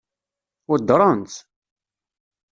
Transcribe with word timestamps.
Weddṛen-tt? 0.69 1.35